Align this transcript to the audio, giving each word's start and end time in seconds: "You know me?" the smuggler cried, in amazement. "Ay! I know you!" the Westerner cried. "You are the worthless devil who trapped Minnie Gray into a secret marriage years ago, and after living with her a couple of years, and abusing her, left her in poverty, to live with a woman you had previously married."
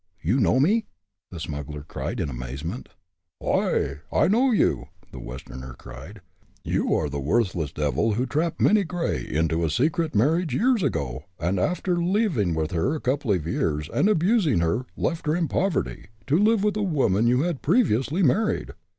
"You 0.23 0.39
know 0.39 0.59
me?" 0.59 0.87
the 1.29 1.39
smuggler 1.39 1.83
cried, 1.83 2.19
in 2.19 2.27
amazement. 2.27 2.89
"Ay! 3.39 3.99
I 4.11 4.27
know 4.27 4.49
you!" 4.49 4.87
the 5.11 5.19
Westerner 5.19 5.75
cried. 5.75 6.21
"You 6.63 6.95
are 6.95 7.07
the 7.07 7.19
worthless 7.19 7.71
devil 7.71 8.13
who 8.13 8.25
trapped 8.25 8.59
Minnie 8.59 8.83
Gray 8.83 9.19
into 9.21 9.63
a 9.63 9.69
secret 9.69 10.15
marriage 10.15 10.55
years 10.55 10.81
ago, 10.81 11.25
and 11.39 11.59
after 11.59 12.01
living 12.01 12.55
with 12.55 12.71
her 12.71 12.95
a 12.95 12.99
couple 12.99 13.31
of 13.31 13.45
years, 13.45 13.89
and 13.93 14.09
abusing 14.09 14.59
her, 14.59 14.87
left 14.97 15.27
her 15.27 15.35
in 15.35 15.47
poverty, 15.47 16.07
to 16.25 16.35
live 16.39 16.63
with 16.63 16.77
a 16.77 16.81
woman 16.81 17.27
you 17.27 17.41
had 17.43 17.61
previously 17.61 18.23
married." 18.23 18.71